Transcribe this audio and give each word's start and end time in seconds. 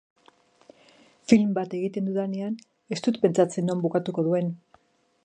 Film 1.33 1.51
bat 1.57 1.75
egiten 1.79 2.09
dudanean, 2.09 2.57
ez 2.97 2.99
dut 3.09 3.21
pentsatzen 3.27 3.71
non 3.71 3.85
bukatuko 3.85 4.29
duen. 4.31 4.51